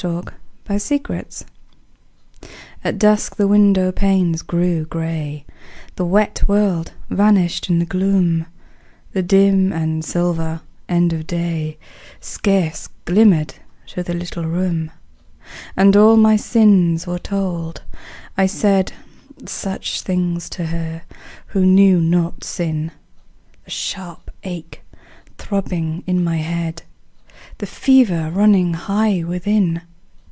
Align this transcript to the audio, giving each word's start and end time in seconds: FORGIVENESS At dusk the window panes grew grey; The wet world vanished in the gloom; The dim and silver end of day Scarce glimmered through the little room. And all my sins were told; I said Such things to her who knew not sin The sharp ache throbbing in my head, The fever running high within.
FORGIVENESS 0.65 1.45
At 2.83 2.97
dusk 2.97 3.35
the 3.35 3.47
window 3.47 3.91
panes 3.91 4.41
grew 4.41 4.85
grey; 4.85 5.45
The 5.95 6.05
wet 6.05 6.41
world 6.47 6.93
vanished 7.11 7.69
in 7.69 7.77
the 7.77 7.85
gloom; 7.85 8.47
The 9.11 9.21
dim 9.21 9.71
and 9.71 10.03
silver 10.03 10.61
end 10.89 11.13
of 11.13 11.27
day 11.27 11.77
Scarce 12.19 12.89
glimmered 13.05 13.53
through 13.87 14.01
the 14.01 14.15
little 14.15 14.45
room. 14.45 14.89
And 15.77 15.95
all 15.95 16.17
my 16.17 16.35
sins 16.35 17.05
were 17.05 17.19
told; 17.19 17.83
I 18.35 18.47
said 18.47 18.93
Such 19.45 20.01
things 20.01 20.49
to 20.49 20.65
her 20.65 21.03
who 21.45 21.63
knew 21.63 22.01
not 22.01 22.43
sin 22.43 22.89
The 23.65 23.69
sharp 23.69 24.31
ache 24.41 24.81
throbbing 25.37 26.03
in 26.07 26.23
my 26.23 26.37
head, 26.37 26.81
The 27.59 27.67
fever 27.67 28.31
running 28.31 28.73
high 28.73 29.23
within. 29.23 29.83